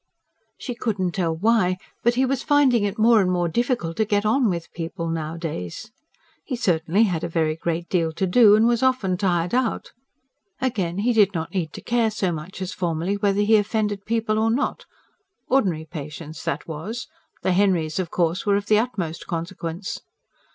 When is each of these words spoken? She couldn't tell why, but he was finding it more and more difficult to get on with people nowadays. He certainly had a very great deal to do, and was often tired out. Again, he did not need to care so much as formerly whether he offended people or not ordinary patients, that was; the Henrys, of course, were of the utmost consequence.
She 0.57 0.73
couldn't 0.73 1.11
tell 1.11 1.35
why, 1.35 1.77
but 2.01 2.15
he 2.15 2.25
was 2.25 2.41
finding 2.41 2.85
it 2.85 2.97
more 2.97 3.21
and 3.21 3.31
more 3.31 3.47
difficult 3.47 3.97
to 3.97 4.03
get 4.05 4.25
on 4.25 4.49
with 4.49 4.71
people 4.73 5.07
nowadays. 5.09 5.91
He 6.43 6.55
certainly 6.55 7.03
had 7.03 7.23
a 7.23 7.27
very 7.29 7.55
great 7.55 7.87
deal 7.87 8.11
to 8.13 8.25
do, 8.25 8.55
and 8.55 8.65
was 8.67 8.81
often 8.81 9.15
tired 9.15 9.53
out. 9.53 9.91
Again, 10.59 10.97
he 10.97 11.13
did 11.13 11.35
not 11.35 11.53
need 11.53 11.71
to 11.73 11.81
care 11.83 12.09
so 12.09 12.31
much 12.31 12.63
as 12.63 12.73
formerly 12.73 13.15
whether 13.15 13.41
he 13.41 13.57
offended 13.57 14.07
people 14.07 14.39
or 14.39 14.49
not 14.49 14.85
ordinary 15.47 15.85
patients, 15.85 16.43
that 16.45 16.67
was; 16.67 17.07
the 17.43 17.51
Henrys, 17.51 17.99
of 17.99 18.09
course, 18.09 18.43
were 18.43 18.55
of 18.55 18.65
the 18.65 18.79
utmost 18.79 19.27
consequence. 19.27 20.01